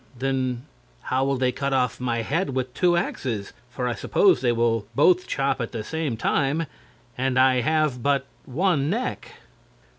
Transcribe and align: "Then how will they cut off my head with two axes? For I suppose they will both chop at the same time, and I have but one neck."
"Then 0.17 0.63
how 1.13 1.23
will 1.25 1.37
they 1.37 1.51
cut 1.51 1.73
off 1.73 1.99
my 1.99 2.23
head 2.23 2.55
with 2.55 2.73
two 2.73 2.97
axes? 2.97 3.53
For 3.69 3.87
I 3.87 3.93
suppose 3.93 4.41
they 4.41 4.51
will 4.51 4.87
both 4.95 5.27
chop 5.27 5.61
at 5.61 5.73
the 5.73 5.83
same 5.83 6.17
time, 6.17 6.65
and 7.19 7.37
I 7.37 7.61
have 7.61 8.01
but 8.01 8.25
one 8.45 8.89
neck." 8.89 9.29